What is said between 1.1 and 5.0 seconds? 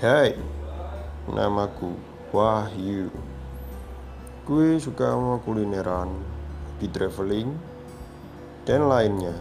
namaku Wahyu. Gue